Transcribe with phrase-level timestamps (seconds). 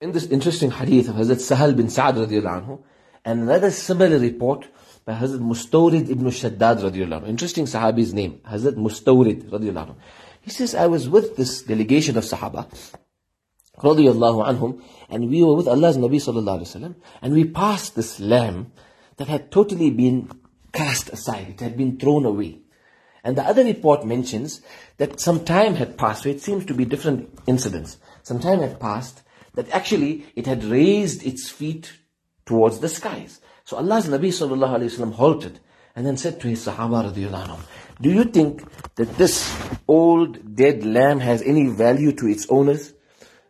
[0.00, 2.82] In this interesting hadith of Hazrat Sahal bin Sa'ad radiallahu anhu,
[3.24, 4.68] and another similar report
[5.04, 7.28] by Hazrat Mustawrid ibn Shaddad radiallahu anhu.
[7.28, 9.96] Interesting Sahabi's name, Hazrat Mustawrid radiallahu anhu.
[10.40, 12.72] He says, I was with this delegation of Sahaba,
[13.78, 18.20] radiallahu anhum, and we were with Allah's Nabi sallallahu alayhi wasallam, and we passed this
[18.20, 18.70] lamb
[19.16, 20.30] that had totally been
[20.72, 22.60] cast aside, it had been thrown away.
[23.24, 24.60] And the other report mentions
[24.98, 27.96] that some time had passed, so it seems to be different incidents.
[28.22, 29.22] Some time had passed,
[29.54, 31.92] that actually it had raised its feet
[32.46, 33.40] towards the skies.
[33.64, 35.60] So Allah's Nabi sallallahu alayhi wasallam halted
[35.94, 37.60] and then said to his Sahaba radiallahu anhum,
[38.00, 38.62] do you think
[38.94, 39.54] that this
[39.88, 42.94] old dead lamb has any value to its owners?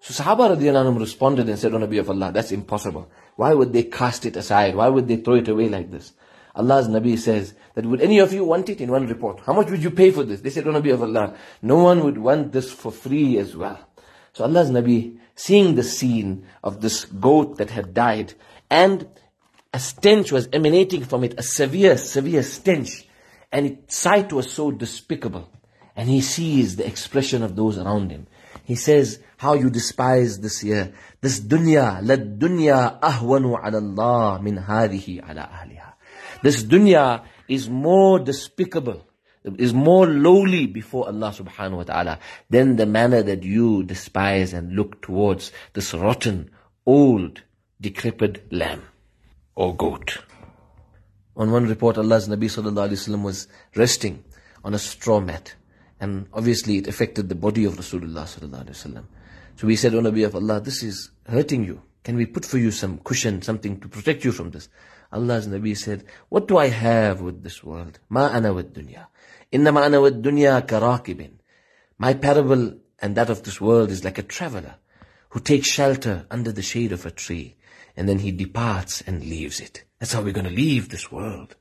[0.00, 3.10] So Sahaba radiallahu anhum responded and said, O Nabi of Allah, that's impossible.
[3.36, 4.76] Why would they cast it aside?
[4.76, 6.12] Why would they throw it away like this?
[6.54, 9.40] Allah's Nabi says that would any of you want it in one report?
[9.40, 10.40] How much would you pay for this?
[10.40, 13.80] They said, O Nabi of Allah, no one would want this for free as well.
[14.34, 18.34] So Allah's Nabi, seeing the scene of this goat that had died,
[18.68, 19.06] and
[19.72, 23.06] a stench was emanating from it, a severe, severe stench,
[23.50, 25.48] and its sight was so despicable.
[25.96, 28.26] And he sees the expression of those around him.
[28.64, 30.92] He says, how you despise this year.
[31.20, 35.92] This dunya, la dunya ahwanu ala Allah min hadihi ala ahliha.
[36.42, 39.06] This dunya is more despicable,
[39.44, 44.74] is more lowly before Allah subhanahu wa ta'ala than the manner that you despise and
[44.74, 46.50] look towards this rotten,
[46.86, 47.42] old,
[47.80, 48.82] decrepit lamb
[49.54, 50.18] or goat.
[51.36, 54.24] On one report, Allah's Nabi sallallahu wasallam was resting
[54.64, 55.54] on a straw mat.
[56.00, 59.04] And obviously it affected the body of Rasulullah sallallahu alayhi wasallam.
[59.56, 61.82] So we said, O Nabi of Allah, this is hurting you.
[62.04, 64.68] Can we put for you some cushion, something to protect you from this?
[65.10, 67.98] Allah's Nabi said, what do I have with this world?
[68.10, 69.06] Ma ana with dunya.
[69.50, 71.38] Innama ana with dunya karakibin.
[71.98, 74.74] My parable and that of this world is like a traveler
[75.30, 77.56] who takes shelter under the shade of a tree
[77.96, 79.84] and then he departs and leaves it.
[79.98, 81.56] That's how we're going to leave this world.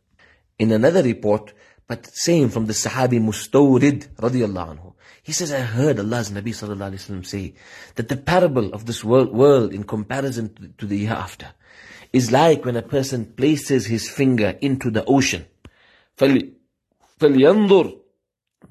[0.60, 1.54] In another report,
[1.87, 4.93] but same from the Sahabi Mustawrid radiallahu anhu,
[5.23, 7.55] he says, I heard Allah's Nabi sallallahu alayhi wa say
[7.97, 11.49] that the parable of this world, world in comparison to, to the hereafter
[12.13, 15.47] is like when a person places his finger into the ocean.
[16.19, 17.99] فَلْيَنظُرْ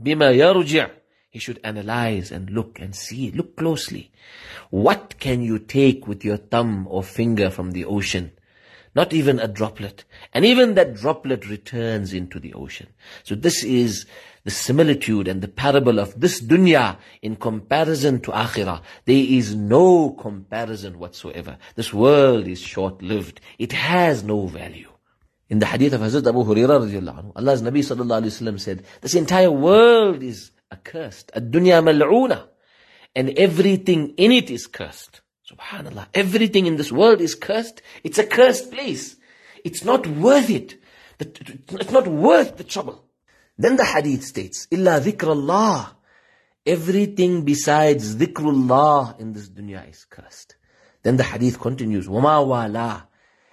[0.02, 0.92] بِمَا يَرْجِعْ
[1.30, 4.12] He should analyze and look and see, look closely.
[4.70, 8.32] What can you take with your thumb or finger from the ocean?
[8.95, 10.05] Not even a droplet.
[10.35, 12.89] And even that droplet returns into the ocean.
[13.23, 14.05] So this is
[14.45, 18.83] the similitude and the parable of this dunya in comparison to akhirah.
[19.07, 21.57] There is no comparison whatsoever.
[21.75, 23.41] This world is short-lived.
[23.59, 24.91] It has no value.
[25.49, 30.51] In the hadith of Hazrat Abu Hurairah Allah's Nabi sallallahu said, this entire world is
[30.71, 31.31] accursed.
[31.35, 32.49] Ad-dunya mal'una.
[33.15, 35.21] And everything in it is cursed.
[35.53, 36.07] Subhanallah.
[36.15, 37.83] Everything in this world is cursed.
[38.03, 39.17] It's a cursed place.
[39.65, 40.79] It's not worth it.
[41.21, 43.05] It's not worth the trouble.
[43.59, 45.95] Then the hadith states, Illa dhikrullah.
[46.65, 50.57] Everything besides dhikrullah in this dunya is cursed.
[51.03, 53.09] Then the hadith continues, Wama wala.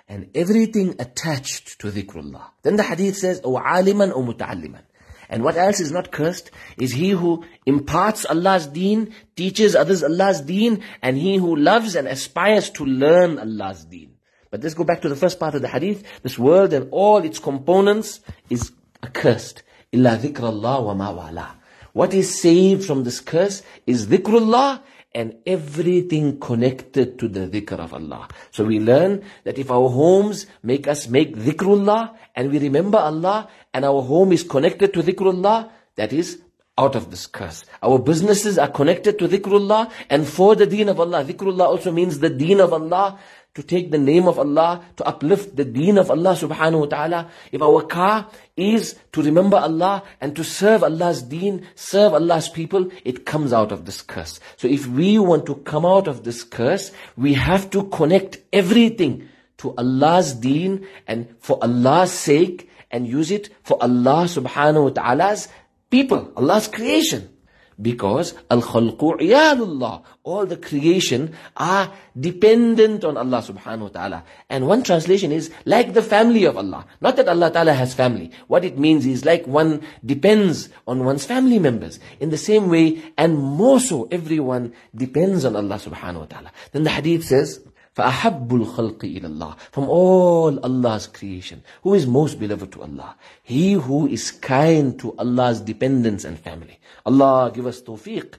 [0.07, 2.43] And everything attached to dhikrullah.
[2.63, 4.83] Then the hadith says, O aliman o muta'alliman.
[5.29, 10.41] And what else is not cursed is he who imparts Allah's deen, teaches others Allah's
[10.41, 14.15] deen, and he who loves and aspires to learn Allah's deen.
[14.49, 16.03] But let's go back to the first part of the hadith.
[16.23, 18.71] This world and all its components is
[19.03, 19.61] accursed.
[19.91, 21.55] Illa dhikrullah wa ma wala.
[21.93, 24.81] What is saved from this curse is dhikrullah
[25.13, 28.27] and everything connected to the dhikr of Allah.
[28.51, 33.49] So we learn that if our homes make us make dhikrullah and we remember Allah
[33.73, 36.41] and our home is connected to dhikrullah, that is
[36.79, 37.65] out of this curse.
[37.83, 41.23] Our businesses are connected to dhikrullah and for the deen of Allah.
[41.23, 43.19] Dhikrullah also means the deen of Allah
[43.55, 47.31] to take the name of Allah, to uplift the deen of Allah subhanahu wa ta'ala.
[47.51, 52.89] If our car is to remember Allah and to serve Allah's deen, serve Allah's people,
[53.03, 54.39] it comes out of this curse.
[54.55, 59.27] So if we want to come out of this curse, we have to connect everything
[59.57, 65.49] to Allah's deen and for Allah's sake and use it for Allah subhanahu wa ta'ala's
[65.89, 67.35] people, Allah's creation.
[67.81, 70.03] Because al-khalqu iyalullah.
[70.23, 74.23] All the creation are dependent on Allah subhanahu wa ta'ala.
[74.49, 76.85] And one translation is like the family of Allah.
[76.99, 78.31] Not that Allah ta'ala has family.
[78.47, 82.01] What it means is like one depends on one's family members.
[82.19, 86.51] In the same way, and more so, everyone depends on Allah subhanahu wa ta'ala.
[86.73, 87.63] Then the hadith says,
[87.96, 93.16] فَأَحَبُّ الْخَلْقِ إِلَى اللَّهِ From all Allah's creation, who is most beloved to Allah?
[93.42, 96.80] He who is kind to Allah's dependents and family.
[97.06, 98.34] Allah give us tawfiq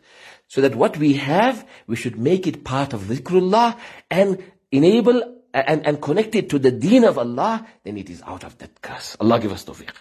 [0.50, 3.78] So that what we have, we should make it part of dhikrullah
[4.12, 8.44] and enable and, and connect it to the deen of Allah, then it is out
[8.44, 9.16] of that curse.
[9.22, 9.96] Allah give us tawfiq.